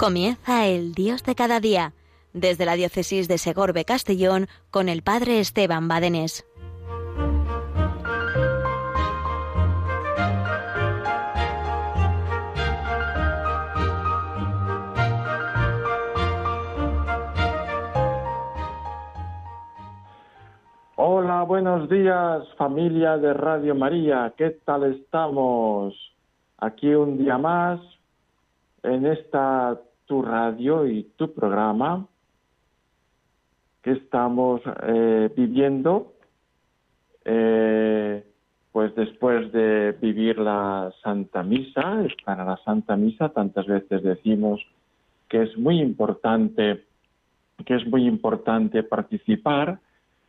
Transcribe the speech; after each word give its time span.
Comienza 0.00 0.66
el 0.66 0.94
Dios 0.94 1.24
de 1.24 1.34
cada 1.34 1.60
día, 1.60 1.92
desde 2.32 2.64
la 2.64 2.72
diócesis 2.72 3.28
de 3.28 3.36
Segorbe 3.36 3.84
Castellón 3.84 4.46
con 4.70 4.88
el 4.88 5.02
Padre 5.02 5.40
Esteban 5.40 5.88
Badenés. 5.88 6.46
Hola, 20.96 21.42
buenos 21.42 21.90
días 21.90 22.48
familia 22.56 23.18
de 23.18 23.34
Radio 23.34 23.74
María, 23.74 24.32
¿qué 24.38 24.48
tal 24.64 24.94
estamos? 24.94 25.94
Aquí 26.56 26.88
un 26.94 27.18
día 27.18 27.36
más 27.36 27.80
en 28.82 29.04
esta 29.04 29.78
tu 30.10 30.22
radio 30.22 30.88
y 30.88 31.04
tu 31.16 31.32
programa 31.32 32.04
que 33.80 33.92
estamos 33.92 34.60
eh, 34.82 35.30
viviendo, 35.36 36.14
eh, 37.24 38.24
pues 38.72 38.92
después 38.96 39.52
de 39.52 39.96
vivir 40.02 40.36
la 40.40 40.92
Santa 41.00 41.44
Misa, 41.44 42.04
para 42.24 42.44
la 42.44 42.56
Santa 42.64 42.96
Misa 42.96 43.28
tantas 43.28 43.68
veces 43.68 44.02
decimos 44.02 44.60
que 45.28 45.44
es 45.44 45.56
muy 45.56 45.80
importante, 45.80 46.82
que 47.64 47.76
es 47.76 47.86
muy 47.86 48.08
importante 48.08 48.82
participar, 48.82 49.78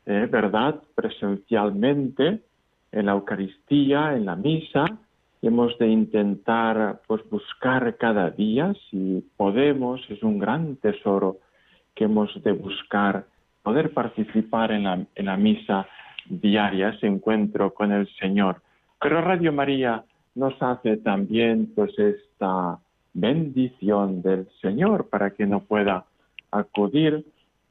eh, 0.06 0.28
¿verdad?, 0.30 0.76
presencialmente 0.94 2.44
en 2.92 3.06
la 3.08 3.14
Eucaristía, 3.14 4.16
en 4.16 4.28
la 4.28 4.36
Misa, 4.36 4.86
hemos 5.42 5.78
de 5.80 5.88
intentar 5.88 7.02
pues 7.08 7.22
buscar 7.30 7.98
cada 7.98 8.30
día 8.30 8.74
si 8.90 9.26
podemos 9.38 10.02
es 10.10 10.22
un 10.24 10.40
gran 10.40 10.76
tesoro 10.78 11.38
que 11.96 12.06
hemos 12.06 12.30
de 12.44 12.52
buscar 12.52 13.26
poder 13.64 13.94
participar 13.94 14.72
en 14.72 14.84
la, 14.84 15.06
en 15.16 15.26
la 15.26 15.38
misa 15.38 15.88
diaria 16.30 16.90
ese 16.90 17.08
encuentro 17.08 17.74
con 17.74 17.92
el 17.92 18.08
Señor. 18.20 18.62
Pero 19.00 19.22
Radio 19.22 19.52
María 19.52 20.04
nos 20.36 20.62
hace 20.62 20.98
también 20.98 21.72
pues 21.76 21.98
esta 21.98 22.80
bendición 23.14 24.22
del 24.22 24.48
Señor 24.62 25.10
para 25.10 25.32
que 25.32 25.46
no 25.46 25.62
pueda 25.62 26.06
acudir 26.52 27.26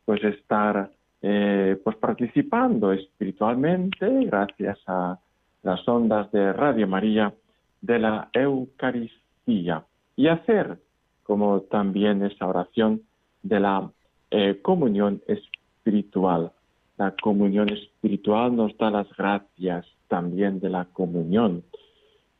pues 0.04 0.22
estar 0.24 0.90
eh, 1.22 1.78
pues 1.82 1.96
participando 1.96 2.92
espiritualmente 2.92 4.06
gracias 4.24 4.78
a 4.86 5.18
las 5.62 5.86
ondas 5.86 6.30
de 6.32 6.52
Radio 6.52 6.88
María 6.88 7.32
de 7.80 7.98
la 7.98 8.28
Eucaristía 8.32 9.84
y 10.16 10.28
hacer 10.28 10.78
como 11.22 11.60
también 11.62 12.24
esa 12.24 12.46
oración 12.46 13.02
de 13.42 13.60
la 13.60 13.90
eh, 14.30 14.58
comunión 14.62 15.22
espiritual. 15.26 16.52
La 16.98 17.14
comunión 17.22 17.68
espiritual 17.70 18.54
nos 18.54 18.76
da 18.76 18.90
las 18.90 19.08
gracias 19.16 19.86
también 20.08 20.60
de 20.60 20.68
la 20.68 20.84
comunión, 20.86 21.62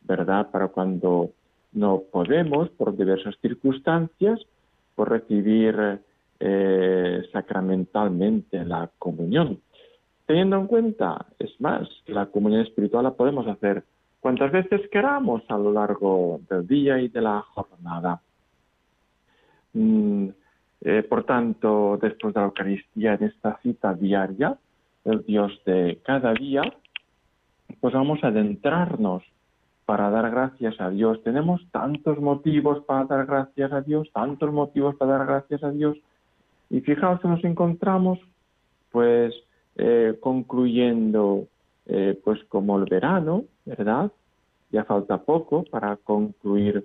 ¿verdad? 0.03 0.51
Para 0.51 0.69
cuando 0.69 1.31
no 1.73 2.03
podemos, 2.13 2.69
por 2.71 2.97
diversas 2.97 3.37
circunstancias, 3.41 4.41
por 4.95 5.09
recibir 5.09 6.01
eh, 6.41 7.23
sacramentalmente 7.33 8.65
la 8.65 8.91
comunión. 8.99 9.61
Teniendo 10.27 10.57
en 10.57 10.67
cuenta, 10.67 11.27
es 11.39 11.61
más, 11.61 11.89
que 12.05 12.13
la 12.13 12.27
comunión 12.27 12.63
espiritual 12.63 13.05
la 13.05 13.15
podemos 13.15 13.47
hacer 13.47 13.85
cuantas 14.21 14.53
veces 14.53 14.83
queramos 14.91 15.43
a 15.49 15.57
lo 15.57 15.73
largo 15.73 16.41
del 16.49 16.67
día 16.67 16.99
y 17.01 17.09
de 17.09 17.21
la 17.21 17.41
jornada. 17.41 18.21
Mm, 19.73 20.29
eh, 20.83 21.03
por 21.09 21.25
tanto, 21.25 21.99
después 22.01 22.35
de 22.35 22.41
la 22.41 22.47
Eucaristía, 22.47 23.15
en 23.15 23.25
esta 23.25 23.59
cita 23.63 23.95
diaria, 23.95 24.57
el 25.05 25.25
Dios 25.25 25.53
de 25.65 26.01
cada 26.05 26.33
día, 26.35 26.63
pues 27.81 27.95
vamos 27.95 28.23
a 28.23 28.29
adentrarnos 28.29 29.23
para 29.87 30.11
dar 30.11 30.31
gracias 30.31 30.81
a 30.81 30.91
Dios. 30.91 31.23
Tenemos 31.23 31.61
tantos 31.73 32.19
motivos 32.21 32.85
para 32.85 33.05
dar 33.05 33.27
gracias 33.27 33.73
a 33.73 33.81
Dios, 33.81 34.09
tantos 34.13 34.53
motivos 34.53 34.95
para 34.97 35.19
dar 35.19 35.27
gracias 35.27 35.63
a 35.65 35.71
Dios. 35.71 35.97
Y 36.69 36.81
fijaos 36.81 37.21
que 37.21 37.29
nos 37.29 37.43
encontramos, 37.45 38.19
pues, 38.93 39.35
eh, 39.77 40.17
concluyendo 40.21 41.47
eh, 41.87 42.19
pues 42.23 42.43
como 42.45 42.79
el 42.79 42.85
verano, 42.85 43.45
¿verdad? 43.65 44.13
Ya 44.71 44.85
falta 44.85 45.19
poco 45.19 45.65
para 45.65 45.97
concluir 45.97 46.85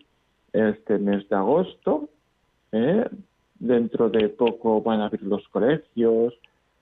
este 0.52 0.98
mes 0.98 1.28
de 1.30 1.36
agosto. 1.36 2.10
¿eh? 2.72 3.08
Dentro 3.60 4.10
de 4.10 4.30
poco 4.30 4.82
van 4.82 5.02
a 5.02 5.06
abrir 5.06 5.24
los 5.24 5.48
colegios, 5.50 6.34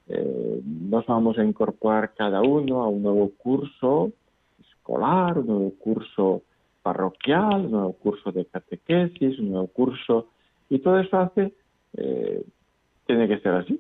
eh, 0.08 0.62
nos 0.64 1.06
vamos 1.06 1.38
a 1.38 1.44
incorporar 1.44 2.14
cada 2.14 2.42
uno 2.42 2.84
a 2.84 2.88
un 2.88 3.04
nuevo 3.04 3.32
curso 3.38 4.12
escolar, 4.62 5.40
un 5.40 5.48
nuevo 5.48 5.74
curso 5.80 6.44
parroquial, 6.82 7.66
un 7.66 7.72
nuevo 7.72 7.94
curso 7.94 8.32
de 8.32 8.46
catequesis, 8.46 9.40
un 9.40 9.52
nuevo 9.52 9.68
curso, 9.68 10.28
y 10.70 10.80
todo 10.80 11.00
eso 11.00 11.18
hace, 11.18 11.54
tiene 13.06 13.28
que 13.28 13.40
ser 13.40 13.54
así. 13.54 13.80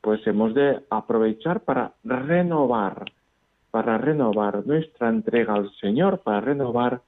Pues 0.00 0.26
hemos 0.26 0.54
de 0.54 0.80
aprovechar 0.90 1.60
para 1.60 1.92
renovar 2.02 3.04
para 3.70 3.98
renovar 3.98 4.66
nuestra 4.66 5.08
entrega 5.08 5.54
al 5.54 5.70
Señor, 5.74 6.20
para 6.20 6.40
renovar 6.40 7.02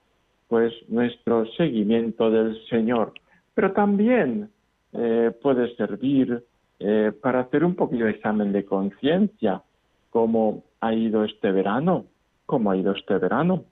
pues 0.49 0.73
nuestro 0.89 1.47
seguimiento 1.53 2.31
del 2.31 2.63
Señor. 2.69 3.13
Pero 3.55 3.73
también 3.73 4.51
eh, 4.93 5.33
puede 5.43 5.75
servir 5.77 6.45
eh, 6.79 7.13
para 7.21 7.41
hacer 7.41 7.65
un 7.65 7.75
poquito 7.75 8.05
de 8.05 8.11
examen 8.11 8.53
de 8.53 8.65
conciencia, 8.65 9.63
cómo 10.11 10.65
ha 10.81 10.93
ido 10.93 11.25
este 11.25 11.53
verano, 11.53 12.05
cómo 12.47 12.71
ha 12.71 12.77
ido 12.77 12.93
este 12.93 13.17
verano. 13.19 13.65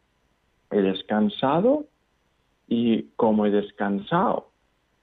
He 0.70 0.80
descansado 0.80 1.86
y 2.68 3.02
cómo 3.16 3.46
he 3.46 3.50
descansado. 3.50 4.48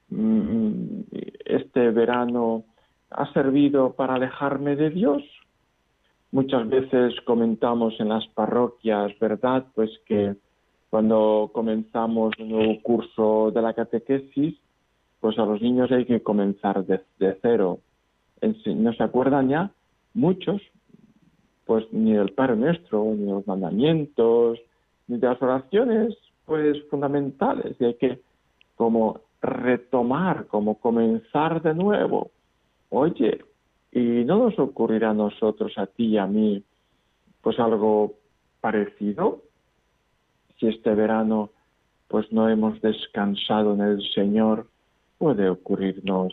Mm, 0.10 1.02
este 1.46 1.92
verano 1.92 2.64
ha 3.12 3.32
servido 3.34 3.94
para 3.94 4.16
alejarme 4.16 4.76
de 4.76 4.90
Dios 4.90 5.24
Muchas 6.32 6.68
veces 6.68 7.20
comentamos 7.26 8.00
en 8.00 8.10
las 8.10 8.28
parroquias, 8.28 9.18
¿verdad? 9.20 9.66
Pues 9.74 9.90
que 10.06 10.36
cuando 10.90 11.50
comenzamos 11.54 12.34
un 12.40 12.50
nuevo 12.50 12.82
curso 12.82 13.52
de 13.52 13.62
la 13.62 13.74
catequesis, 13.74 14.56
pues 15.20 15.40
a 15.40 15.46
los 15.46 15.62
niños 15.62 15.92
hay 15.92 16.06
que 16.06 16.22
comenzar 16.22 16.86
desde 16.86 17.38
cero. 17.42 17.80
No 18.66 18.94
se 18.94 19.04
acuerdan 19.04 19.50
ya 19.50 19.72
muchos, 20.14 20.62
pues 21.66 21.86
ni 21.92 22.14
del 22.14 22.34
Padre 22.34 22.56
Nuestro, 22.56 23.04
ni 23.06 23.26
de 23.26 23.32
los 23.32 23.48
mandamientos, 23.48 24.60
ni 25.08 25.18
de 25.18 25.28
las 25.28 25.42
oraciones, 25.42 26.16
pues 26.46 26.78
fundamentales. 26.90 27.76
Y 27.80 27.86
hay 27.86 27.94
que 27.96 28.20
como 28.76 29.22
retomar, 29.42 30.48
como 30.48 30.76
comenzar 30.76 31.62
de 31.62 31.74
nuevo. 31.74 32.32
Oye, 32.90 33.44
y 33.98 34.24
no 34.26 34.38
nos 34.38 34.60
ocurrirá 34.60 35.10
a 35.10 35.16
nosotros, 35.16 35.76
a 35.78 35.88
ti 35.88 36.06
y 36.06 36.18
a 36.20 36.28
mí, 36.28 36.64
pues 37.42 37.60
algo 37.60 38.14
parecido. 38.62 39.42
Si 40.60 40.68
este 40.68 40.94
verano 40.94 41.50
pues 42.08 42.32
no 42.32 42.48
hemos 42.48 42.80
descansado 42.82 43.74
en 43.74 43.82
el 43.82 44.02
Señor, 44.14 44.68
puede 45.18 45.50
ocurrirnos 45.50 46.32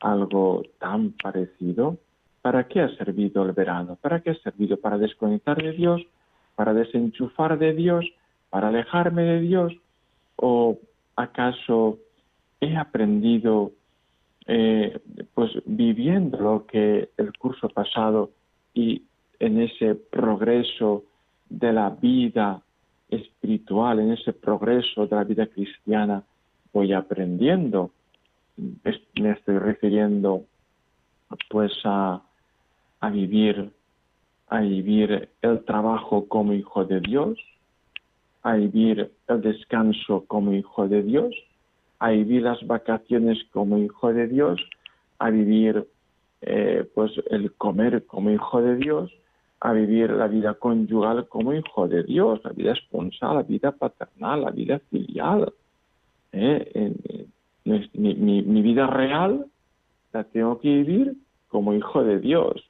algo 0.00 0.62
tan 0.78 1.12
parecido. 1.22 1.98
¿Para 2.40 2.66
qué 2.66 2.80
ha 2.80 2.88
servido 2.96 3.44
el 3.44 3.52
verano? 3.52 3.98
¿Para 4.00 4.20
qué 4.20 4.30
ha 4.30 4.34
servido? 4.36 4.78
¿Para 4.78 4.96
desconectar 4.96 5.62
de 5.62 5.72
Dios? 5.72 6.00
¿Para 6.56 6.72
desenchufar 6.72 7.58
de 7.58 7.74
Dios? 7.74 8.06
¿Para 8.48 8.68
alejarme 8.68 9.22
de 9.22 9.40
Dios? 9.40 9.74
¿O 10.36 10.78
acaso 11.14 11.98
he 12.60 12.74
aprendido 12.74 13.72
eh, 14.46 14.98
pues 15.34 15.50
viviendo 15.64 16.38
lo 16.40 16.66
que 16.66 17.10
el 17.16 17.32
curso 17.38 17.68
pasado 17.68 18.30
y 18.74 19.02
en 19.38 19.60
ese 19.60 19.94
progreso 19.94 21.04
de 21.48 21.72
la 21.72 21.90
vida 21.90 22.62
espiritual, 23.08 24.00
en 24.00 24.12
ese 24.12 24.32
progreso 24.32 25.06
de 25.06 25.16
la 25.16 25.24
vida 25.24 25.46
cristiana, 25.46 26.22
voy 26.72 26.92
aprendiendo. 26.92 27.90
Me 28.56 29.30
estoy 29.32 29.58
refiriendo 29.58 30.44
pues 31.48 31.72
a, 31.84 32.22
a 33.00 33.10
vivir 33.10 33.72
a 34.52 34.60
vivir 34.60 35.30
el 35.40 35.64
trabajo 35.64 36.28
como 36.28 36.52
hijo 36.52 36.84
de 36.84 37.00
Dios, 37.00 37.38
a 38.42 38.52
vivir 38.56 39.10
el 39.26 39.40
descanso 39.40 40.26
como 40.26 40.52
hijo 40.52 40.86
de 40.88 41.02
Dios, 41.02 41.34
a 42.02 42.10
vivir 42.10 42.42
las 42.42 42.66
vacaciones 42.66 43.38
como 43.52 43.78
hijo 43.78 44.12
de 44.12 44.26
Dios, 44.26 44.60
a 45.20 45.30
vivir 45.30 45.86
eh, 46.40 46.84
pues 46.96 47.12
el 47.30 47.52
comer 47.52 48.04
como 48.06 48.28
hijo 48.28 48.60
de 48.60 48.74
Dios, 48.74 49.12
a 49.60 49.72
vivir 49.72 50.10
la 50.10 50.26
vida 50.26 50.54
conyugal 50.54 51.28
como 51.28 51.54
hijo 51.54 51.86
de 51.86 52.02
Dios, 52.02 52.40
la 52.42 52.50
vida 52.50 52.72
esponsal, 52.72 53.36
la 53.36 53.42
vida 53.44 53.70
paternal, 53.70 54.42
la 54.42 54.50
vida 54.50 54.80
filial. 54.90 55.52
¿eh? 56.32 56.96
mi, 57.64 58.62
vida 58.62 58.88
real 58.88 59.46
la 60.12 60.24
tengo 60.24 60.58
que 60.58 60.70
vivir 60.70 61.14
como 61.50 61.72
hijo 61.72 62.02
de 62.02 62.18
Dios. 62.18 62.68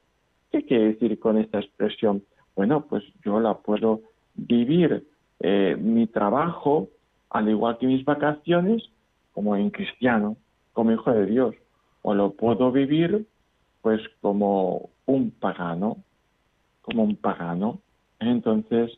¿Qué 0.51 0.63
quiere 0.63 0.89
decir 0.89 1.17
con 1.17 1.39
esta 1.39 1.57
expresión? 1.57 2.21
Bueno, 2.55 2.85
pues 2.87 3.03
yo 3.25 3.39
la 3.39 3.55
puedo 3.55 4.01
vivir 4.35 5.07
eh, 5.39 5.75
mi 5.79 6.05
trabajo, 6.05 6.89
al 7.31 7.49
igual 7.49 7.79
que 7.79 7.87
mis 7.87 8.05
vacaciones, 8.05 8.92
como 9.33 9.55
en 9.55 9.69
cristiano, 9.69 10.37
como 10.73 10.91
hijo 10.91 11.11
de 11.11 11.25
Dios. 11.25 11.55
O 12.01 12.13
lo 12.13 12.31
puedo 12.31 12.71
vivir 12.71 13.25
pues 13.81 14.01
como 14.21 14.89
un 15.05 15.31
pagano, 15.31 15.97
como 16.81 17.03
un 17.03 17.15
pagano. 17.15 17.79
Entonces, 18.19 18.97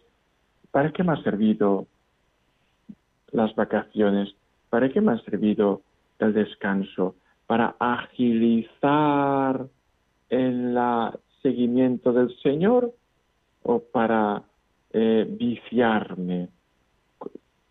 ¿para 0.72 0.92
qué 0.92 1.04
me 1.04 1.14
ha 1.14 1.24
servido 1.24 1.88
las 3.32 3.56
vacaciones? 3.56 4.36
¿Para 4.70 4.90
qué 4.90 5.02
me 5.02 5.14
ha 5.14 5.18
servido 5.20 5.82
el 6.20 6.34
descanso? 6.34 7.16
Para 7.48 7.76
agilizar 7.80 9.66
el 10.30 10.78
seguimiento 11.42 12.12
del 12.12 12.36
Señor 12.42 12.94
o 13.64 13.80
para 13.80 14.44
eh, 14.94 15.26
viciarme, 15.28 16.50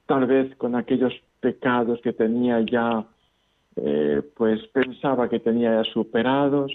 tal 0.07 0.27
vez 0.27 0.55
con 0.57 0.75
aquellos 0.75 1.13
pecados 1.45 2.01
que 2.01 2.15
tenía 2.15 2.63
ya, 2.63 3.05
eh, 3.77 4.23
pues 4.35 4.67
pensaba 4.69 5.29
que 5.29 5.41
tenía 5.41 5.83
ya 5.83 5.93
superados 5.93 6.73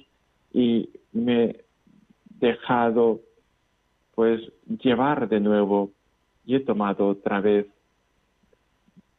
y 0.54 0.92
me 1.12 1.44
he 1.44 1.66
dejado 2.39 3.21
pues 4.13 4.42
llevar 4.83 5.27
de 5.27 5.39
nuevo 5.39 5.89
y 6.45 6.54
he 6.54 6.60
tomado 6.60 7.07
otra 7.07 7.42
vez 7.42 7.66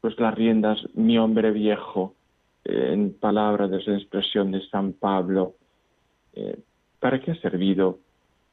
pues 0.00 0.19
las 0.20 0.35
riendas 0.35 0.79
mi 0.94 1.19
hombre 1.19 1.50
viejo 1.50 2.14
en 2.64 3.12
palabras 3.12 3.70
de 3.73 3.79
esa 3.79 3.94
expresión 3.94 4.53
de 4.53 4.61
San 4.69 4.93
Pablo 4.93 5.55
eh, 6.35 6.58
¿para 7.00 7.20
qué 7.20 7.32
ha 7.32 7.41
servido 7.41 7.99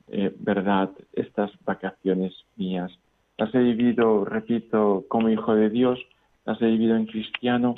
eh, 0.07 0.33
verdad 0.39 0.89
estas 1.13 1.51
vacaciones 1.63 2.33
mías? 2.55 2.91
las 3.37 3.53
he 3.53 3.59
vivido 3.59 4.25
repito 4.25 5.05
como 5.07 5.29
hijo 5.29 5.53
de 5.53 5.69
Dios 5.69 5.99
las 6.47 6.59
vivido 6.59 6.95
en 6.95 7.05
cristiano 7.05 7.75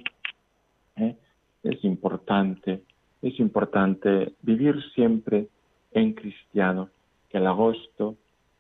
¿eh? 0.95 1.18
es 1.63 1.83
importante 1.83 2.83
es 3.21 3.39
importante 3.39 4.33
vivir 4.42 4.81
siempre 4.94 5.48
en 5.92 6.13
cristiano, 6.13 6.89
que 7.30 7.38
el 7.38 7.48
agosto, 7.48 8.16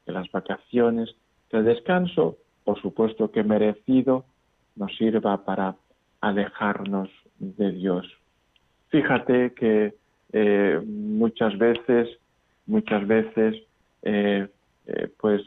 que 0.05 0.11
las 0.11 0.29
vacaciones, 0.31 1.15
que 1.49 1.57
el 1.57 1.65
descanso, 1.65 2.37
por 2.63 2.81
supuesto 2.81 3.31
que 3.31 3.43
merecido, 3.43 4.25
nos 4.75 4.95
sirva 4.97 5.45
para 5.45 5.75
alejarnos 6.21 7.09
de 7.37 7.71
Dios. 7.71 8.05
Fíjate 8.89 9.53
que 9.53 9.93
eh, 10.33 10.81
muchas 10.85 11.57
veces, 11.57 12.09
muchas 12.65 13.07
veces, 13.07 13.55
eh, 14.01 14.47
pues 15.19 15.41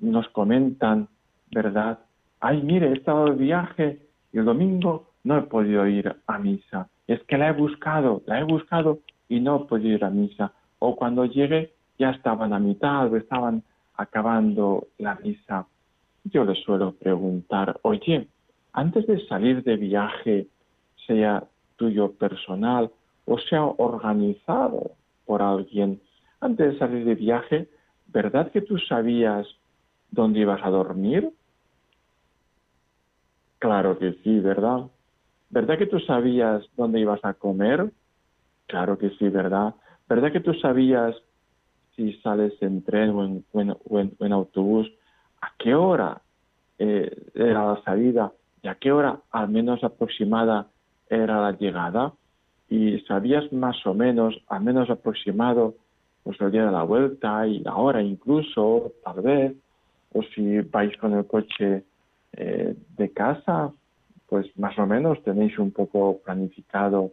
nos 0.00 0.28
comentan, 0.28 1.08
¿verdad? 1.50 1.98
Ay, 2.40 2.62
mire, 2.62 2.90
he 2.90 2.92
estado 2.94 3.26
de 3.26 3.36
viaje 3.36 3.98
y 4.32 4.38
el 4.38 4.44
domingo 4.44 5.10
no 5.24 5.38
he 5.38 5.42
podido 5.42 5.86
ir 5.86 6.14
a 6.26 6.38
misa 6.38 6.88
es 7.06 7.22
que 7.24 7.38
la 7.38 7.48
he 7.48 7.52
buscado, 7.52 8.22
la 8.26 8.40
he 8.40 8.44
buscado 8.44 9.00
y 9.28 9.40
no 9.40 9.56
he 9.56 9.68
podido 9.68 9.94
ir 9.94 10.04
a 10.04 10.10
misa. 10.10 10.52
O 10.78 10.96
cuando 10.96 11.24
llegué 11.24 11.72
ya 11.98 12.10
estaban 12.10 12.52
a 12.52 12.58
mitad 12.58 13.12
o 13.12 13.16
estaban 13.16 13.62
acabando 13.96 14.88
la 14.98 15.14
misa. 15.16 15.66
Yo 16.24 16.44
les 16.44 16.58
suelo 16.64 16.92
preguntar, 16.92 17.78
oye, 17.82 18.28
antes 18.72 19.06
de 19.06 19.24
salir 19.26 19.62
de 19.62 19.76
viaje, 19.76 20.48
sea 21.06 21.44
tuyo 21.76 22.12
personal 22.12 22.90
o 23.24 23.38
sea 23.38 23.64
organizado 23.64 24.92
por 25.24 25.42
alguien, 25.42 26.00
antes 26.40 26.72
de 26.72 26.78
salir 26.78 27.04
de 27.04 27.14
viaje, 27.14 27.68
¿verdad 28.06 28.50
que 28.50 28.60
tú 28.60 28.78
sabías 28.78 29.46
dónde 30.10 30.40
ibas 30.40 30.60
a 30.62 30.70
dormir? 30.70 31.30
Claro 33.58 33.98
que 33.98 34.12
sí, 34.22 34.40
¿verdad? 34.40 34.86
¿Verdad 35.50 35.78
que 35.78 35.86
tú 35.86 35.98
sabías 36.00 36.62
dónde 36.76 37.00
ibas 37.00 37.24
a 37.24 37.34
comer? 37.34 37.90
Claro 38.66 38.98
que 38.98 39.10
sí, 39.10 39.28
¿verdad? 39.28 39.74
¿Verdad 40.08 40.32
que 40.32 40.40
tú 40.40 40.54
sabías 40.54 41.16
si 41.94 42.12
sales 42.20 42.52
en 42.60 42.82
tren 42.84 43.10
o 43.10 44.00
en, 44.00 44.32
autobús, 44.32 44.90
a 45.40 45.52
qué 45.58 45.74
hora 45.74 46.20
eh, 46.78 47.10
era 47.34 47.72
la 47.72 47.82
salida 47.82 48.32
y 48.62 48.68
a 48.68 48.74
qué 48.74 48.92
hora 48.92 49.20
al 49.30 49.48
menos 49.48 49.82
aproximada 49.82 50.66
era 51.08 51.40
la 51.40 51.52
llegada? 51.52 52.12
Y 52.68 52.98
sabías 53.00 53.52
más 53.52 53.86
o 53.86 53.94
menos, 53.94 54.34
al 54.48 54.62
menos 54.62 54.90
aproximado, 54.90 55.74
pues 56.24 56.40
el 56.40 56.50
día 56.50 56.66
de 56.66 56.72
la 56.72 56.82
vuelta 56.82 57.46
y 57.46 57.60
la 57.60 57.76
hora 57.76 58.02
incluso, 58.02 58.92
tal 59.04 59.22
vez, 59.22 59.54
o 60.12 60.22
si 60.34 60.60
vais 60.60 60.96
con 60.98 61.14
el 61.14 61.26
coche 61.26 61.84
eh, 62.36 62.76
de 62.96 63.10
casa, 63.12 63.72
pues 64.28 64.46
más 64.58 64.78
o 64.78 64.86
menos 64.86 65.22
tenéis 65.22 65.58
un 65.58 65.70
poco 65.70 66.18
planificado 66.24 67.12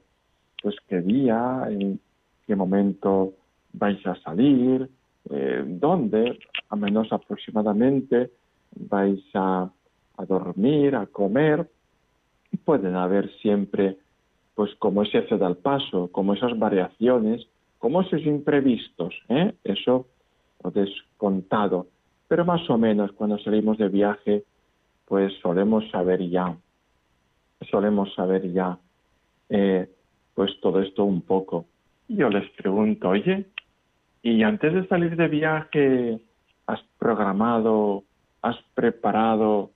pues 0.61 0.75
qué 0.87 1.01
día, 1.01 1.65
en 1.69 1.99
qué 2.47 2.55
momento 2.55 3.33
vais 3.73 4.05
a 4.07 4.15
salir, 4.15 4.89
eh, 5.29 5.63
dónde, 5.65 6.39
a 6.69 6.75
menos 6.75 7.11
aproximadamente 7.11 8.31
vais 8.75 9.23
a, 9.33 9.69
dormir, 10.27 10.95
a 10.95 11.05
comer. 11.05 11.67
Pueden 12.63 12.95
haber 12.95 13.29
siempre, 13.41 13.97
pues 14.55 14.73
como 14.75 15.03
ese 15.03 15.27
ceda 15.27 15.47
al 15.47 15.57
paso, 15.57 16.09
como 16.11 16.33
esas 16.33 16.57
variaciones, 16.57 17.45
como 17.77 18.01
esos 18.01 18.21
imprevistos, 18.25 19.13
¿eh? 19.27 19.53
eso 19.63 20.07
lo 20.63 20.71
descontado. 20.71 21.87
Pero 22.27 22.45
más 22.45 22.69
o 22.69 22.77
menos 22.77 23.11
cuando 23.11 23.37
salimos 23.39 23.77
de 23.77 23.89
viaje, 23.89 24.43
pues 25.05 25.33
solemos 25.41 25.89
saber 25.91 26.27
ya 26.29 26.55
solemos 27.69 28.13
saber 28.13 28.51
ya 28.51 28.77
eh, 29.49 29.89
pues 30.33 30.51
todo 30.61 30.81
esto 30.81 31.03
un 31.03 31.21
poco. 31.21 31.65
Yo 32.07 32.29
les 32.29 32.49
pregunto, 32.51 33.09
oye, 33.09 33.45
¿y 34.21 34.43
antes 34.43 34.73
de 34.73 34.87
salir 34.87 35.15
de 35.15 35.27
viaje 35.27 36.19
has 36.67 36.81
programado, 36.97 38.03
has 38.41 38.57
preparado, 38.73 39.71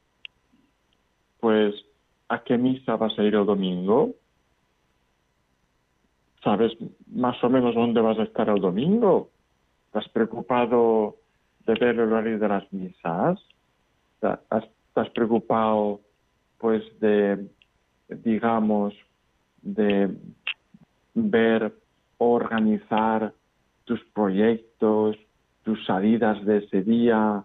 pues, 1.39 1.75
a 2.29 2.43
qué 2.43 2.57
misa 2.57 2.96
vas 2.96 3.17
a 3.17 3.24
ir 3.24 3.36
el 3.36 3.46
domingo? 3.46 4.12
¿Sabes 6.43 6.74
más 7.07 7.41
o 7.43 7.50
menos 7.50 7.75
dónde 7.75 8.01
vas 8.01 8.19
a 8.19 8.24
estar 8.24 8.50
el 8.50 8.62
domingo? 8.62 9.29
¿Estás 9.88 10.10
preocupado 10.10 11.17
de 11.65 11.74
ver 11.74 12.00
el 12.00 12.12
horario 12.12 12.39
de 12.39 12.48
las 12.48 12.72
misas? 12.74 13.39
¿Estás 14.98 15.13
preocupado, 15.13 16.01
pues, 16.58 16.82
de 17.00 17.46
digamos, 18.10 18.96
de 19.62 20.10
ver, 21.13 21.72
organizar 22.18 23.32
tus 23.86 24.04
proyectos, 24.06 25.16
tus 25.63 25.86
salidas 25.86 26.44
de 26.46 26.58
ese 26.58 26.82
día, 26.82 27.44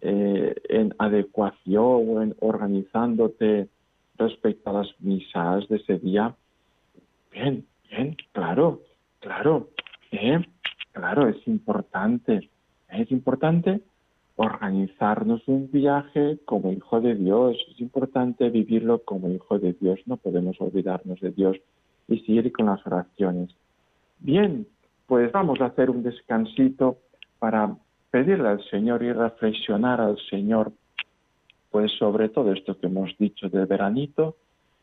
eh, 0.00 0.56
en 0.68 0.92
adecuación, 0.98 2.20
en 2.20 2.34
organizándote 2.40 3.68
respecto 4.16 4.70
a 4.70 4.82
las 4.82 5.00
misas 5.00 5.68
de 5.68 5.76
ese 5.76 6.00
día. 6.00 6.34
Bien, 7.30 7.64
bien, 7.88 8.16
claro, 8.32 8.82
claro, 9.20 9.68
claro, 10.92 11.28
es 11.28 11.46
importante, 11.46 12.50
es 12.88 13.08
importante 13.12 13.82
organizarnos 14.38 15.42
un 15.48 15.68
viaje 15.70 16.38
como 16.44 16.70
hijo 16.72 17.00
de 17.00 17.16
Dios. 17.16 17.56
Es 17.72 17.80
importante 17.80 18.48
vivirlo 18.50 19.02
como 19.02 19.28
hijo 19.30 19.58
de 19.58 19.72
Dios. 19.72 19.98
No 20.06 20.16
podemos 20.16 20.60
olvidarnos 20.60 21.20
de 21.20 21.32
Dios 21.32 21.56
y 22.06 22.20
seguir 22.20 22.52
con 22.52 22.66
las 22.66 22.86
oraciones. 22.86 23.50
Bien, 24.20 24.64
pues 25.08 25.32
vamos 25.32 25.60
a 25.60 25.66
hacer 25.66 25.90
un 25.90 26.04
descansito 26.04 26.98
para 27.40 27.76
pedirle 28.12 28.48
al 28.48 28.64
Señor 28.70 29.02
y 29.02 29.12
reflexionar 29.12 30.00
al 30.00 30.16
Señor, 30.30 30.70
pues 31.72 31.90
sobre 31.98 32.28
todo 32.28 32.52
esto 32.52 32.78
que 32.78 32.86
hemos 32.86 33.18
dicho 33.18 33.48
del 33.48 33.66
veranito. 33.66 34.36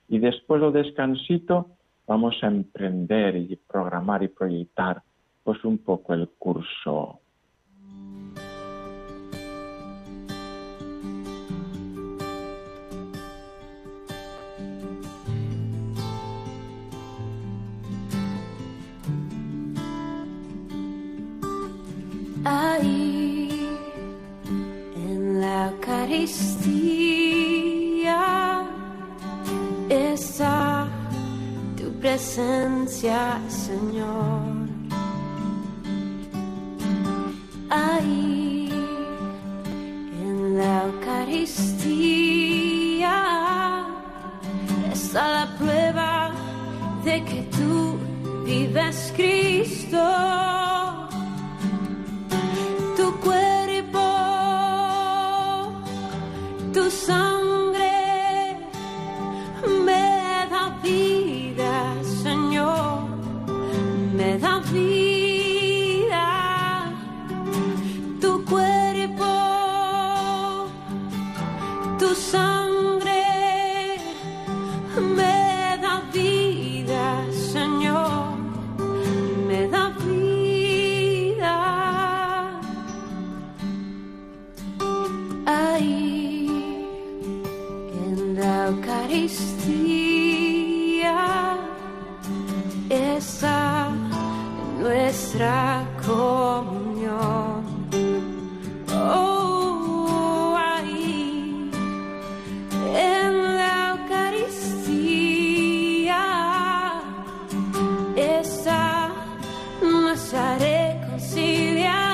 Y 0.10 0.20
después 0.20 0.62
del 0.62 0.74
descansito 0.74 1.70
vamos 2.08 2.36
a 2.44 2.48
emprender 2.48 3.38
y 3.38 3.56
programar 3.56 4.22
y 4.22 4.28
proyectar 4.28 5.02
pues 5.46 5.64
un 5.64 5.78
poco 5.78 6.14
el 6.14 6.28
curso 6.38 7.22
existía 26.24 28.14
esa 29.90 30.88
tu 31.78 31.92
presencia, 32.00 33.40
Señor. 33.48 34.70
Ahí 37.70 38.70
en 40.24 40.58
la 40.58 40.86
Eucaristía 40.86 41.96
está 44.92 45.22
la 45.40 45.48
prueba 45.58 46.32
de 47.04 47.24
que 47.24 47.42
tú 47.58 47.98
vives 48.46 49.14
Cristo. 49.16 50.35
ya 110.36 110.58
reconciliar. 110.60 112.05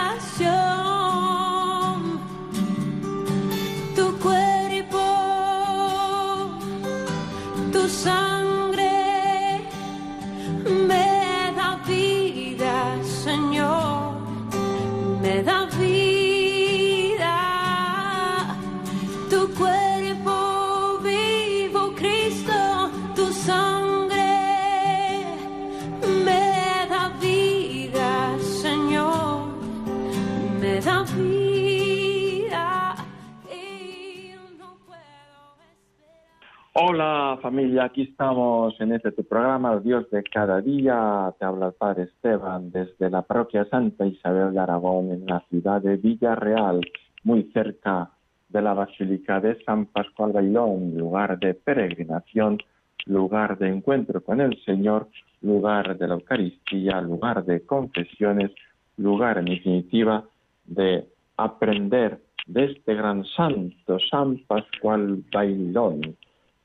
Familia, 37.42 37.86
aquí 37.86 38.04
estamos 38.04 38.80
en 38.80 38.94
este 38.94 39.12
tu 39.12 39.24
programa, 39.24 39.80
Dios 39.80 40.10
de 40.12 40.24
cada 40.24 40.62
día. 40.62 41.34
Te 41.40 41.46
habla 41.46 41.68
el 41.68 41.74
Padre 41.74 42.04
Esteban 42.04 42.72
desde 42.72 43.10
la 43.10 43.24
parroquia 43.24 43.66
Santa 43.66 44.06
Isabel 44.06 44.54
de 44.54 44.60
Aragón, 44.60 45.12
en 45.12 45.26
la 45.26 45.40
ciudad 45.50 45.82
de 45.82 45.98
Villarreal, 45.98 46.82
muy 47.24 47.50
cerca 47.52 48.12
de 48.50 48.62
la 48.62 48.76
Basílica 48.76 49.40
de 49.40 49.62
San 49.64 49.88
Pascual 49.88 50.34
Bailón, 50.34 50.96
lugar 50.96 51.40
de 51.40 51.56
peregrinación, 51.56 52.60
lugar 53.06 53.58
de 53.58 53.70
encuentro 53.70 54.22
con 54.22 54.40
el 54.40 54.64
Señor, 54.64 55.08
lugar 55.42 55.98
de 55.98 56.08
la 56.08 56.14
Eucaristía, 56.14 57.02
lugar 57.02 57.44
de 57.44 57.66
confesiones, 57.66 58.52
lugar 58.98 59.40
en 59.40 59.46
definitiva 59.46 60.24
de 60.66 61.08
aprender 61.38 62.20
de 62.46 62.66
este 62.66 62.94
gran 62.94 63.26
santo, 63.26 63.98
San 64.12 64.38
Pascual 64.48 65.24
Bailón 65.32 66.16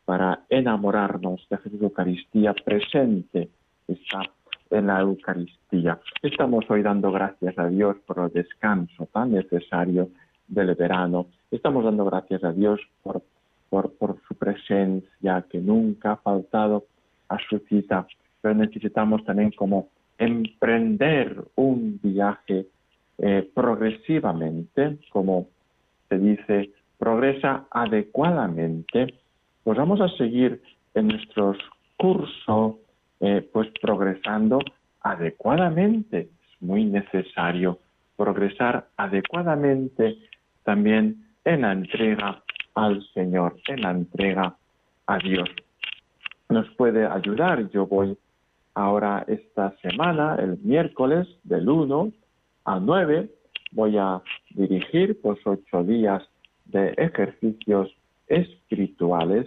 para 0.07 0.45
enamorarnos 0.49 1.47
de 1.51 1.59
Jesús 1.59 1.83
Eucaristía 1.83 2.55
presente 2.55 3.51
está 3.87 4.23
en 4.71 4.87
la 4.87 5.01
Eucaristía. 5.01 5.99
Estamos 6.23 6.65
hoy 6.71 6.83
dando 6.83 7.11
gracias 7.11 7.59
a 7.59 7.69
Dios 7.69 7.97
por 8.07 8.21
el 8.21 8.33
descanso 8.33 9.07
tan 9.13 9.33
necesario 9.33 10.09
del 10.47 10.75
verano. 10.77 11.27
Estamos 11.51 11.85
dando 11.85 12.05
gracias 12.05 12.43
a 12.45 12.53
Dios 12.53 12.81
por, 13.03 13.21
por, 13.69 13.93
por 13.95 14.17
su 14.29 14.35
presencia 14.37 15.45
que 15.51 15.59
nunca 15.59 16.13
ha 16.13 16.17
faltado 16.17 16.85
a 17.29 17.39
su 17.51 17.59
cita, 17.69 18.07
pero 18.41 18.55
necesitamos 18.55 19.25
también 19.25 19.51
como 19.51 19.89
emprender 20.19 21.45
un 21.57 21.99
viaje 22.01 22.67
eh, 23.19 23.51
progresivamente, 23.53 24.99
como 25.11 25.49
se 26.09 26.19
dice, 26.19 26.71
progresa 26.97 27.67
adecuadamente 27.73 29.15
pues 29.67 29.79
vamos 29.79 30.01
a 30.01 30.09
seguir 30.11 30.63
en 30.95 31.09
nuestros 31.09 31.57
cursos, 31.97 32.77
eh, 33.19 33.51
pues 33.53 33.69
progresando 33.83 34.61
adecuadamente. 35.01 36.21
Es 36.21 36.63
muy 36.63 36.85
necesario 36.85 37.81
progresar 38.17 38.87
adecuadamente 38.97 40.19
también 40.63 41.27
en 41.45 41.63
la 41.63 41.73
entrega 41.73 42.45
al 42.77 43.05
Señor, 43.13 43.57
en 43.67 43.81
la 43.81 43.91
entrega 43.91 44.55
a 45.09 45.19
Dios. 45.19 45.49
Nos 46.49 46.71
puede 46.77 47.05
ayudar. 47.05 47.69
Yo 47.71 47.89
voy 47.89 48.17
ahora 48.75 49.25
esta 49.27 49.77
semana, 49.79 50.37
el 50.37 50.59
miércoles, 50.63 51.27
del 51.43 51.69
1 51.69 52.13
al 52.67 52.87
9, 52.87 53.31
voy 53.73 53.99
a 53.99 54.23
dirigir 54.51 55.21
pues 55.21 55.41
ocho 55.45 55.83
días 55.83 56.23
de 56.67 56.95
ejercicios 56.99 57.93
espirituales 58.29 59.47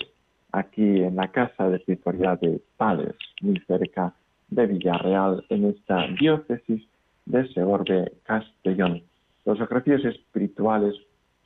aquí 0.51 1.01
en 1.03 1.15
la 1.15 1.29
Casa 1.29 1.69
de 1.69 1.77
Espiritualidad 1.77 2.39
de 2.39 2.61
Padres, 2.77 3.15
muy 3.41 3.59
cerca 3.67 4.13
de 4.49 4.65
Villarreal, 4.65 5.45
en 5.49 5.65
esta 5.65 6.07
diócesis 6.19 6.83
de 7.25 7.47
Segorbe, 7.53 8.11
Castellón. 8.23 9.03
Los 9.45 9.59
ejercicios 9.59 10.05
espirituales 10.05 10.95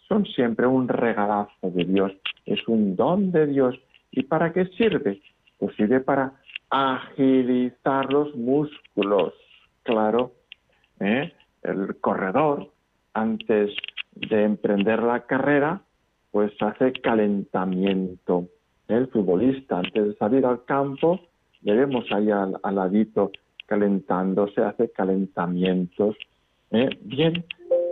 son 0.07 0.25
siempre 0.25 0.67
un 0.67 0.87
regalazo 0.87 1.69
de 1.69 1.83
Dios, 1.85 2.11
es 2.45 2.65
un 2.67 2.95
don 2.95 3.31
de 3.31 3.47
Dios. 3.47 3.75
¿Y 4.11 4.23
para 4.23 4.53
qué 4.53 4.65
sirve? 4.77 5.21
Pues 5.57 5.75
sirve 5.75 5.99
para 5.99 6.33
agilizar 6.69 8.11
los 8.11 8.33
músculos. 8.35 9.33
Claro, 9.83 10.31
¿eh? 10.99 11.33
el 11.63 11.97
corredor, 11.99 12.69
antes 13.13 13.71
de 14.15 14.43
emprender 14.43 15.03
la 15.03 15.21
carrera, 15.25 15.81
pues 16.33 16.51
hace 16.61 16.91
calentamiento. 16.93 18.47
El 18.87 19.07
futbolista, 19.09 19.77
antes 19.77 20.03
de 20.03 20.15
salir 20.15 20.43
al 20.47 20.65
campo, 20.65 21.19
le 21.61 21.75
vemos 21.75 22.05
ahí 22.11 22.31
al, 22.31 22.57
ladito 22.71 23.31
calentándose, 23.67 24.61
hace 24.61 24.89
calentamientos. 24.89 26.15
¿eh? 26.71 26.89
Bien, 27.01 27.45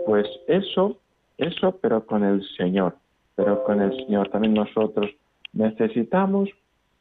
pues 0.06 0.26
eso, 0.48 0.98
eso, 1.38 1.78
pero 1.80 2.04
con 2.04 2.24
el 2.24 2.42
Señor, 2.56 2.96
pero 3.36 3.62
con 3.62 3.80
el 3.80 3.94
Señor. 3.94 4.28
También 4.30 4.54
nosotros 4.54 5.08
necesitamos, 5.52 6.48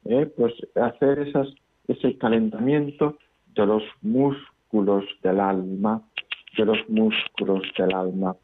¿eh? 0.05 0.31
pues, 0.37 0.53
hacer 0.75 1.27
esas, 1.27 1.47
ese 1.87 2.19
calentamiento 2.19 3.17
de 3.55 3.65
los 3.65 3.83
músculos 4.03 5.05
del 5.23 5.39
alma, 5.39 6.03
de 6.55 6.65
los 6.65 6.87
músculos 6.87 7.63
del 7.79 7.95
alma, 7.95 8.35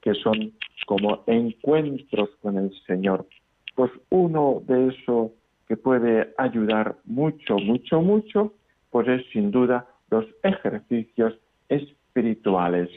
que 0.00 0.14
son 0.14 0.54
como 0.88 1.22
encuentros 1.26 2.30
con 2.40 2.56
el 2.56 2.72
Señor. 2.86 3.26
Pues 3.74 3.92
uno 4.08 4.62
de 4.66 4.88
eso 4.88 5.32
que 5.68 5.76
puede 5.76 6.32
ayudar 6.38 6.96
mucho, 7.04 7.58
mucho, 7.58 8.00
mucho, 8.00 8.54
pues 8.88 9.06
es 9.06 9.22
sin 9.30 9.50
duda 9.50 9.86
los 10.10 10.24
ejercicios 10.42 11.34
espirituales. 11.68 12.88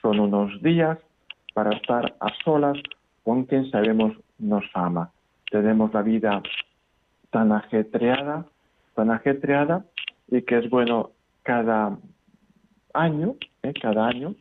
Son 0.00 0.20
unos 0.20 0.62
días 0.62 0.98
para 1.52 1.76
estar 1.76 2.16
a 2.18 2.28
solas 2.42 2.78
con 3.24 3.44
quien 3.44 3.70
sabemos 3.70 4.16
nos 4.38 4.64
ama. 4.72 5.10
Tenemos 5.50 5.92
la 5.92 6.00
vida 6.00 6.42
tan 7.28 7.52
ajetreada, 7.52 8.46
tan 8.94 9.10
ajetreada, 9.10 9.84
y 10.28 10.40
que 10.40 10.60
es 10.60 10.70
bueno 10.70 11.10
cada 11.42 11.98
año, 12.94 13.34
¿eh? 13.62 13.74
cada 13.82 14.06
año, 14.06 14.34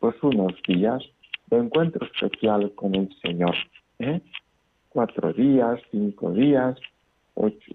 pues 0.00 0.16
unos 0.24 0.54
días 0.66 1.04
de 1.50 1.56
encuentro 1.58 2.06
especial 2.06 2.72
con 2.74 2.94
el 2.94 3.08
Señor. 3.22 3.54
¿eh? 3.98 4.20
Cuatro 4.88 5.32
días, 5.32 5.80
cinco 5.90 6.32
días, 6.32 6.78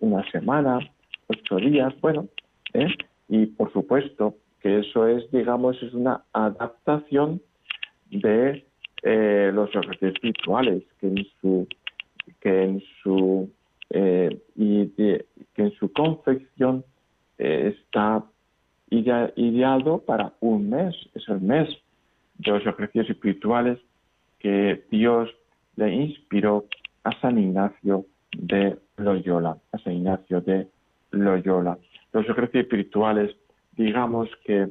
una 0.01 0.29
semana, 0.31 0.79
ocho 1.27 1.57
días, 1.57 1.93
bueno, 2.01 2.27
¿eh? 2.73 2.87
y 3.29 3.45
por 3.47 3.71
supuesto 3.71 4.35
que 4.61 4.79
eso 4.79 5.07
es, 5.07 5.29
digamos, 5.31 5.81
es 5.81 5.93
una 5.93 6.23
adaptación 6.33 7.41
de 8.09 8.65
eh, 9.01 9.51
los 9.53 9.69
ejercicios 9.69 10.13
espirituales 10.13 10.83
que 10.99 11.07
en 11.07 11.27
su 11.41 11.67
que 12.39 12.63
en 12.63 12.83
su 13.01 13.49
eh, 13.89 14.39
que 14.55 15.61
en 15.61 15.71
su 15.73 15.91
confección 15.91 16.85
eh, 17.37 17.75
está 17.77 18.23
ideado 18.89 19.99
para 19.99 20.33
un 20.39 20.69
mes, 20.69 20.95
es 21.15 21.27
el 21.27 21.41
mes 21.41 21.67
de 22.35 22.51
los 22.51 22.65
ejercicios 22.65 23.09
espirituales 23.09 23.79
que 24.39 24.83
Dios 24.91 25.29
le 25.75 25.93
inspiró 25.93 26.65
a 27.03 27.19
San 27.19 27.37
Ignacio 27.37 28.05
de 28.37 28.77
Loyola, 28.97 29.57
a 29.71 29.77
San 29.79 29.93
Ignacio 29.93 30.41
de 30.41 30.67
Loyola. 31.11 31.77
Los 32.11 32.25
ejercicios 32.25 32.63
espirituales, 32.63 33.35
digamos 33.75 34.29
que 34.45 34.69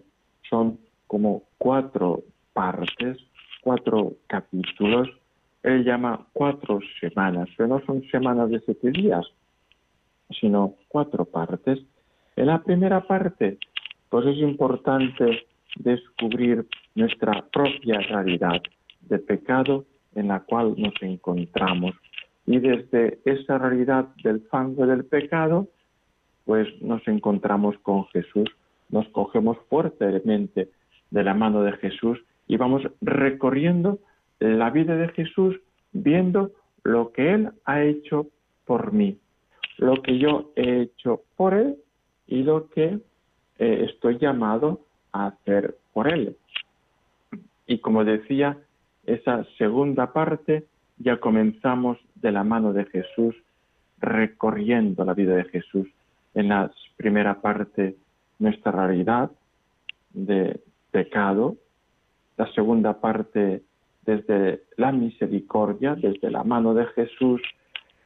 son 0.48 0.78
como 1.06 1.42
cuatro 1.58 2.22
partes, 2.52 3.18
cuatro 3.62 4.14
capítulos. 4.26 5.08
Él 5.62 5.84
llama 5.84 6.26
cuatro 6.32 6.80
semanas, 7.00 7.48
pero 7.56 7.68
no 7.68 7.80
son 7.86 8.02
semanas 8.10 8.50
de 8.50 8.60
siete 8.60 8.90
días, 8.90 9.26
sino 10.40 10.74
cuatro 10.88 11.24
partes. 11.24 11.78
En 12.36 12.46
la 12.46 12.62
primera 12.62 13.06
parte, 13.06 13.58
pues 14.08 14.26
es 14.26 14.38
importante 14.38 15.46
descubrir 15.76 16.66
nuestra 16.94 17.44
propia 17.52 18.00
realidad 18.00 18.62
de 19.00 19.18
pecado 19.18 19.84
en 20.14 20.28
la 20.28 20.40
cual 20.40 20.74
nos 20.76 20.94
encontramos. 21.00 21.94
Y 22.46 22.58
desde 22.58 23.18
esa 23.24 23.58
realidad 23.58 24.08
del 24.22 24.40
fango 24.42 24.86
del 24.86 25.04
pecado, 25.04 25.68
pues 26.44 26.68
nos 26.82 27.06
encontramos 27.06 27.78
con 27.78 28.06
Jesús, 28.06 28.50
nos 28.88 29.08
cogemos 29.08 29.56
fuertemente 29.68 30.68
de 31.10 31.24
la 31.24 31.34
mano 31.34 31.62
de 31.62 31.72
Jesús 31.72 32.18
y 32.48 32.56
vamos 32.56 32.82
recorriendo 33.00 34.00
la 34.40 34.70
vida 34.70 34.96
de 34.96 35.08
Jesús 35.08 35.60
viendo 35.92 36.52
lo 36.82 37.12
que 37.12 37.32
Él 37.32 37.50
ha 37.64 37.82
hecho 37.82 38.26
por 38.64 38.92
mí, 38.92 39.18
lo 39.78 40.02
que 40.02 40.18
yo 40.18 40.52
he 40.56 40.82
hecho 40.82 41.22
por 41.36 41.54
Él 41.54 41.76
y 42.26 42.42
lo 42.42 42.68
que 42.70 42.98
eh, 43.58 43.86
estoy 43.88 44.18
llamado 44.18 44.80
hacer 45.12 45.76
por 45.92 46.12
Él. 46.12 46.36
Y 47.66 47.78
como 47.78 48.04
decía, 48.04 48.58
esa 49.04 49.44
segunda 49.58 50.12
parte 50.12 50.64
ya 50.98 51.18
comenzamos 51.18 51.98
de 52.16 52.32
la 52.32 52.44
mano 52.44 52.72
de 52.72 52.84
Jesús, 52.86 53.34
recorriendo 53.98 55.04
la 55.04 55.14
vida 55.14 55.36
de 55.36 55.44
Jesús. 55.44 55.88
En 56.34 56.48
la 56.48 56.70
primera 56.96 57.40
parte, 57.40 57.96
nuestra 58.38 58.72
realidad 58.72 59.30
de 60.12 60.60
pecado. 60.90 61.56
La 62.36 62.50
segunda 62.52 63.00
parte, 63.00 63.62
desde 64.04 64.62
la 64.76 64.92
misericordia, 64.92 65.94
desde 65.94 66.30
la 66.30 66.44
mano 66.44 66.74
de 66.74 66.86
Jesús, 66.86 67.40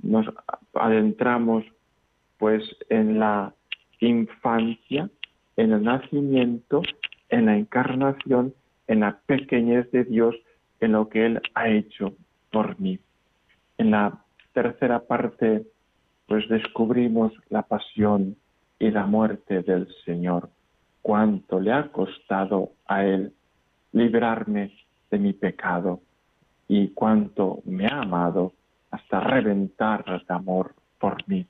nos 0.02 0.26
adentramos 0.74 1.64
pues 2.38 2.62
en 2.90 3.18
la 3.18 3.54
infancia, 4.00 5.08
en 5.56 5.72
el 5.72 5.82
nacimiento, 5.82 6.82
en 7.28 7.46
la 7.46 7.56
encarnación, 7.56 8.54
en 8.86 9.00
la 9.00 9.18
pequeñez 9.26 9.90
de 9.90 10.04
Dios 10.04 10.36
en 10.80 10.92
lo 10.92 11.08
que 11.08 11.26
Él 11.26 11.40
ha 11.54 11.68
hecho 11.68 12.14
por 12.50 12.78
mí. 12.80 12.98
En 13.78 13.90
la 13.90 14.22
tercera 14.52 15.00
parte, 15.00 15.66
pues 16.26 16.48
descubrimos 16.48 17.32
la 17.48 17.62
pasión 17.62 18.36
y 18.78 18.90
la 18.90 19.06
muerte 19.06 19.62
del 19.62 19.88
Señor, 20.04 20.50
cuánto 21.02 21.60
le 21.60 21.72
ha 21.72 21.88
costado 21.88 22.72
a 22.86 23.04
Él 23.04 23.32
librarme 23.92 24.72
de 25.10 25.18
mi 25.18 25.32
pecado 25.32 26.00
y 26.68 26.88
cuánto 26.88 27.60
me 27.64 27.86
ha 27.86 28.00
amado 28.00 28.52
hasta 28.90 29.20
reventar 29.20 30.04
de 30.04 30.34
amor 30.34 30.74
por 30.98 31.16
mí, 31.28 31.46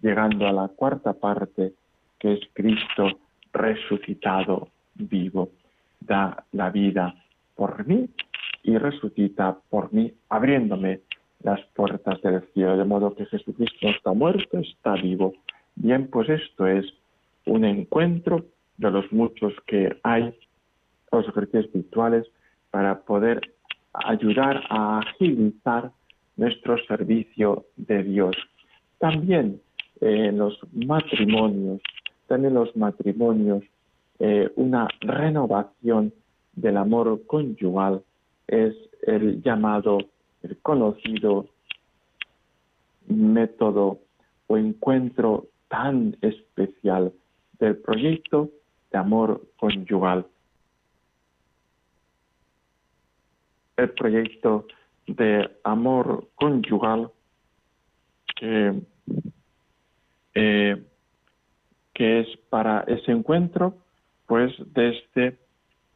llegando 0.00 0.46
a 0.46 0.52
la 0.52 0.68
cuarta 0.68 1.12
parte, 1.12 1.74
que 2.18 2.34
es 2.34 2.40
Cristo 2.54 3.08
resucitado 3.56 4.68
vivo, 4.94 5.50
da 6.00 6.44
la 6.52 6.70
vida 6.70 7.14
por 7.54 7.86
mí 7.86 8.08
y 8.62 8.76
resucita 8.78 9.56
por 9.70 9.92
mí, 9.92 10.12
abriéndome 10.28 11.00
las 11.42 11.60
puertas 11.74 12.20
del 12.22 12.42
cielo, 12.52 12.76
de 12.76 12.84
modo 12.84 13.14
que 13.14 13.26
Jesucristo 13.26 13.88
está 13.88 14.12
muerto, 14.12 14.58
está 14.58 14.94
vivo. 14.94 15.34
Bien, 15.74 16.08
pues 16.08 16.28
esto 16.28 16.66
es 16.66 16.84
un 17.44 17.64
encuentro 17.64 18.46
de 18.76 18.90
los 18.90 19.10
muchos 19.12 19.52
que 19.66 19.96
hay, 20.02 20.34
los 21.12 21.28
ejercicios 21.28 21.66
espirituales, 21.66 22.26
para 22.70 23.00
poder 23.00 23.40
ayudar 23.92 24.64
a 24.68 24.98
agilizar 24.98 25.92
nuestro 26.36 26.76
servicio 26.86 27.66
de 27.76 28.02
Dios. 28.02 28.36
También 28.98 29.60
eh, 30.00 30.26
en 30.28 30.38
los 30.38 30.58
matrimonios, 30.72 31.80
también 32.26 32.54
los 32.54 32.74
matrimonios, 32.76 33.64
eh, 34.18 34.50
una 34.56 34.88
renovación 35.00 36.12
del 36.54 36.76
amor 36.76 37.22
conyugal 37.26 38.02
es 38.46 38.74
el 39.02 39.42
llamado, 39.42 39.98
el 40.42 40.56
conocido 40.58 41.46
método 43.08 43.98
o 44.46 44.56
encuentro 44.56 45.46
tan 45.68 46.16
especial 46.22 47.12
del 47.58 47.76
proyecto 47.76 48.50
de 48.90 48.98
amor 48.98 49.46
conyugal. 49.56 50.26
El 53.76 53.90
proyecto 53.90 54.66
de 55.06 55.50
amor 55.64 56.28
conyugal 56.34 57.10
que, 58.34 58.80
eh, 60.34 60.82
que 61.96 62.20
es 62.20 62.28
para 62.50 62.84
ese 62.88 63.10
encuentro, 63.10 63.74
pues 64.26 64.52
desde, 64.74 65.38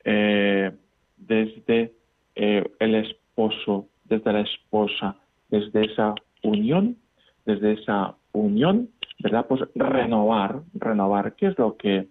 eh, 0.02 0.72
desde 1.18 1.92
eh, 2.34 2.64
el 2.78 2.94
esposo, 2.94 3.86
desde 4.04 4.32
la 4.32 4.40
esposa, 4.40 5.16
desde 5.50 5.84
esa 5.84 6.14
unión, 6.42 6.96
desde 7.44 7.72
esa 7.74 8.14
unión, 8.32 8.88
¿verdad? 9.18 9.44
Pues 9.46 9.60
renovar, 9.74 10.62
renovar. 10.72 11.34
¿Qué 11.34 11.48
es 11.48 11.58
lo 11.58 11.76
que 11.76 12.08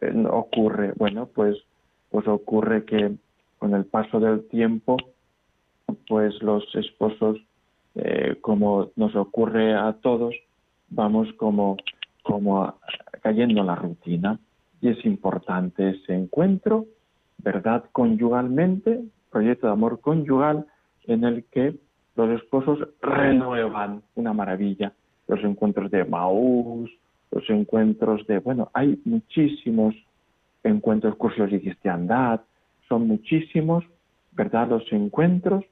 eh, 0.00 0.24
ocurre? 0.30 0.92
Bueno, 0.94 1.26
pues, 1.26 1.56
pues 2.12 2.28
ocurre 2.28 2.84
que 2.84 3.16
con 3.58 3.74
el 3.74 3.84
paso 3.84 4.20
del 4.20 4.46
tiempo, 4.46 4.96
pues 6.06 6.40
los 6.40 6.72
esposos, 6.76 7.38
como 8.42 8.92
nos 8.94 9.16
ocurre 9.16 9.74
a 9.74 9.94
todos, 9.94 10.32
vamos 10.88 11.32
como, 11.32 11.76
como 12.22 12.78
cayendo 13.20 13.60
en 13.60 13.66
la 13.66 13.74
rutina. 13.74 14.38
Y 14.80 14.88
es 14.88 15.04
importante 15.04 15.90
ese 15.90 16.14
encuentro, 16.14 16.86
¿verdad? 17.38 17.84
Conyugalmente, 17.92 19.02
proyecto 19.30 19.66
de 19.66 19.72
amor 19.72 20.00
conyugal 20.00 20.66
en 21.06 21.24
el 21.24 21.44
que 21.44 21.74
los 22.16 22.40
esposos 22.40 22.88
renuevan 23.00 24.02
una 24.14 24.32
maravilla. 24.32 24.92
Los 25.26 25.42
encuentros 25.44 25.90
de 25.90 26.04
Maús, 26.04 26.90
los 27.30 27.48
encuentros 27.50 28.26
de, 28.26 28.38
bueno, 28.38 28.70
hay 28.72 29.00
muchísimos 29.04 29.94
encuentros, 30.64 31.16
cursos 31.16 31.50
de 31.50 31.60
cristiandad, 31.60 32.40
son 32.88 33.06
muchísimos, 33.06 33.84
¿verdad? 34.32 34.68
Los 34.68 34.90
encuentros 34.92 35.64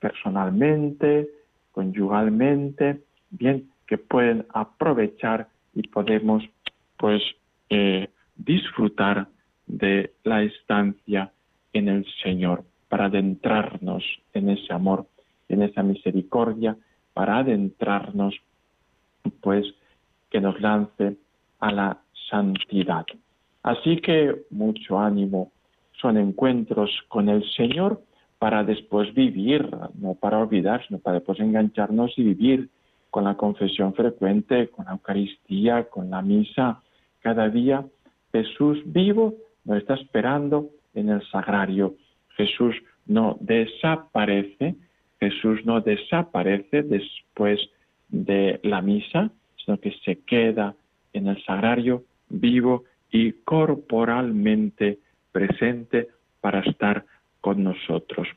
personalmente, 0.00 1.28
conyugalmente, 1.72 3.00
bien, 3.30 3.70
que 3.86 3.98
pueden 3.98 4.46
aprovechar 4.52 5.48
y 5.74 5.86
podemos, 5.88 6.44
pues, 7.04 7.22
eh, 7.68 8.08
disfrutar 8.34 9.28
de 9.66 10.14
la 10.22 10.42
estancia 10.42 11.30
en 11.74 11.88
el 11.88 12.06
Señor 12.22 12.64
para 12.88 13.04
adentrarnos 13.06 14.02
en 14.32 14.48
ese 14.48 14.72
amor, 14.72 15.06
en 15.50 15.60
esa 15.60 15.82
misericordia, 15.82 16.78
para 17.12 17.40
adentrarnos, 17.40 18.34
pues, 19.42 19.66
que 20.30 20.40
nos 20.40 20.58
lance 20.62 21.18
a 21.60 21.72
la 21.72 21.98
santidad. 22.30 23.04
Así 23.62 23.98
que 23.98 24.46
mucho 24.48 24.98
ánimo, 24.98 25.52
son 26.00 26.16
encuentros 26.16 26.90
con 27.08 27.28
el 27.28 27.44
Señor 27.50 28.00
para 28.38 28.64
después 28.64 29.12
vivir, 29.12 29.68
no 29.96 30.14
para 30.14 30.38
olvidar, 30.38 30.82
sino 30.88 31.00
para 31.00 31.16
después 31.16 31.38
engancharnos 31.38 32.18
y 32.18 32.22
vivir 32.22 32.70
con 33.10 33.24
la 33.24 33.36
confesión 33.36 33.92
frecuente, 33.92 34.70
con 34.70 34.86
la 34.86 34.92
Eucaristía, 34.92 35.84
con 35.90 36.08
la 36.08 36.22
misa. 36.22 36.80
Cada 37.24 37.48
día 37.48 37.84
Jesús 38.32 38.78
vivo 38.84 39.34
nos 39.64 39.78
está 39.78 39.94
esperando 39.94 40.68
en 40.94 41.08
el 41.08 41.26
sagrario 41.30 41.96
Jesús 42.36 42.76
no 43.06 43.36
desaparece, 43.40 44.74
Jesús 45.20 45.64
no 45.64 45.80
desaparece 45.80 46.82
después 46.82 47.60
de 48.08 48.60
la 48.62 48.82
misa, 48.82 49.30
sino 49.64 49.78
que 49.78 49.92
se 50.04 50.20
queda 50.20 50.74
en 51.12 51.28
el 51.28 51.42
sagrario 51.44 52.04
vivo 52.28 52.84
y 53.10 53.32
corporalmente 53.32 54.98
presente 55.32 56.08
para 56.40 56.60
estar 56.60 57.04
con 57.40 57.62
nosotros. 57.62 58.28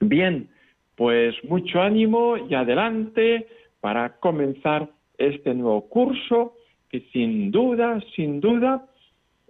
Bien, 0.00 0.48
pues 0.96 1.34
mucho 1.44 1.80
ánimo 1.80 2.36
y 2.36 2.54
adelante 2.54 3.46
para 3.80 4.16
comenzar 4.16 4.90
este 5.18 5.54
nuevo 5.54 5.88
curso 5.88 6.54
que 6.92 7.00
sin 7.10 7.50
duda, 7.50 8.00
sin 8.14 8.40
duda, 8.40 8.86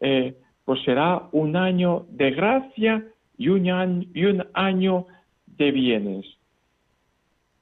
eh, 0.00 0.36
pues 0.64 0.80
será 0.84 1.28
un 1.32 1.56
año 1.56 2.06
de 2.10 2.30
gracia 2.30 3.04
y 3.36 3.48
un 3.48 3.68
año, 3.68 4.06
y 4.14 4.24
un 4.26 4.46
año 4.54 5.06
de 5.46 5.72
bienes. 5.72 6.24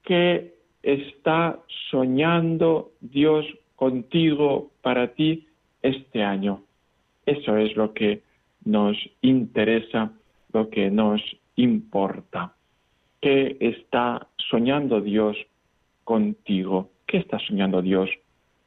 ¿Qué 0.02 0.54
está 0.82 1.58
soñando 1.90 2.92
Dios 3.00 3.46
contigo 3.74 4.70
para 4.82 5.14
ti 5.14 5.46
este 5.80 6.22
año? 6.22 6.62
Eso 7.24 7.56
es 7.56 7.74
lo 7.74 7.94
que 7.94 8.20
nos 8.66 8.98
interesa, 9.22 10.12
lo 10.52 10.68
que 10.68 10.90
nos 10.90 11.22
importa. 11.56 12.54
¿Qué 13.22 13.56
está 13.60 14.28
soñando 14.36 15.00
Dios 15.00 15.38
contigo? 16.04 16.90
¿Qué 17.06 17.16
está 17.16 17.38
soñando 17.38 17.80
Dios 17.80 18.10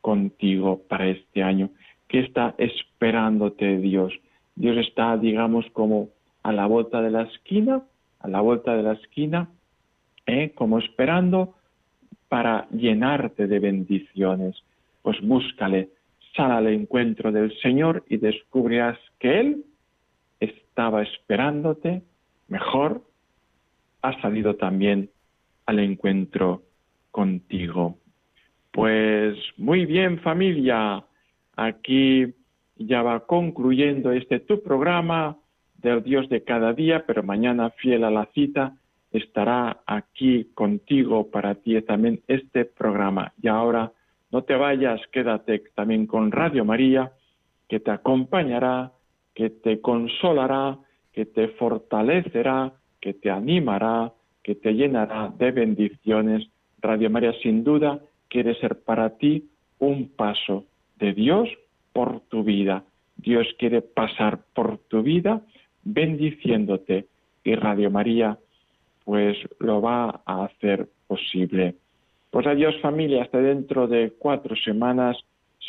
contigo 0.03 0.81
para 0.87 1.07
este 1.07 1.41
año? 1.41 1.71
¿Qué 2.07 2.19
está 2.19 2.53
esperándote 2.59 3.77
Dios? 3.77 4.13
Dios 4.53 4.77
está, 4.77 5.17
digamos, 5.17 5.65
como 5.71 6.09
a 6.43 6.51
la 6.51 6.67
vuelta 6.67 7.01
de 7.01 7.09
la 7.09 7.23
esquina, 7.23 7.81
a 8.19 8.27
la 8.27 8.41
vuelta 8.41 8.75
de 8.75 8.83
la 8.83 8.93
esquina, 8.93 9.49
¿eh? 10.27 10.51
como 10.53 10.77
esperando 10.77 11.55
para 12.29 12.67
llenarte 12.69 13.47
de 13.47 13.59
bendiciones. 13.59 14.55
Pues 15.01 15.19
búscale, 15.21 15.89
sal 16.35 16.51
al 16.51 16.67
encuentro 16.67 17.31
del 17.31 17.57
Señor 17.61 18.03
y 18.09 18.17
descubrirás 18.17 18.99
que 19.19 19.39
Él 19.39 19.65
estaba 20.39 21.01
esperándote, 21.01 22.03
mejor, 22.47 23.01
ha 24.01 24.21
salido 24.21 24.55
también 24.55 25.09
al 25.65 25.79
encuentro 25.79 26.63
contigo. 27.11 27.97
Pues 28.73 29.37
muy 29.57 29.85
bien 29.85 30.19
familia, 30.21 31.03
aquí 31.55 32.33
ya 32.75 33.03
va 33.03 33.19
concluyendo 33.27 34.11
este 34.11 34.39
tu 34.39 34.63
programa 34.63 35.37
del 35.77 36.01
Dios 36.01 36.27
de 36.27 36.43
cada 36.43 36.73
día, 36.73 37.03
pero 37.05 37.21
mañana 37.21 37.69
fiel 37.69 38.03
a 38.03 38.09
la 38.09 38.25
cita 38.33 38.73
estará 39.11 39.81
aquí 39.85 40.49
contigo 40.55 41.29
para 41.29 41.53
ti 41.53 41.79
también 41.83 42.21
este 42.27 42.65
programa. 42.65 43.31
Y 43.43 43.47
ahora 43.47 43.91
no 44.31 44.41
te 44.41 44.55
vayas, 44.55 44.99
quédate 45.11 45.65
también 45.75 46.07
con 46.07 46.31
Radio 46.31 46.65
María, 46.65 47.11
que 47.69 47.79
te 47.79 47.91
acompañará, 47.91 48.91
que 49.35 49.51
te 49.51 49.81
consolará, 49.81 50.79
que 51.11 51.27
te 51.27 51.49
fortalecerá, 51.49 52.73
que 52.99 53.13
te 53.13 53.29
animará, 53.29 54.13
que 54.41 54.55
te 54.55 54.73
llenará 54.73 55.31
de 55.37 55.51
bendiciones. 55.51 56.49
Radio 56.81 57.11
María 57.11 57.33
sin 57.43 57.63
duda 57.63 58.01
quiere 58.33 58.55
ser 58.55 58.79
para 58.79 59.11
ti 59.11 59.47
un 59.77 60.09
paso 60.09 60.65
de 60.97 61.13
Dios 61.13 61.47
por 61.93 62.21
tu 62.21 62.43
vida. 62.43 62.83
Dios 63.15 63.47
quiere 63.59 63.83
pasar 63.83 64.39
por 64.55 64.79
tu 64.89 65.03
vida 65.03 65.41
bendiciéndote 65.83 67.05
y 67.43 67.55
Radio 67.55 67.91
María 67.91 68.39
pues 69.05 69.37
lo 69.59 69.81
va 69.81 70.21
a 70.25 70.45
hacer 70.45 70.87
posible. 71.07 71.75
Pues 72.31 72.47
adiós 72.47 72.73
familia, 72.81 73.21
hasta 73.21 73.37
dentro 73.37 73.87
de 73.87 74.13
cuatro 74.17 74.55
semanas, 74.55 75.17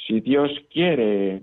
si 0.06 0.20
Dios 0.20 0.50
quiere. 0.72 1.42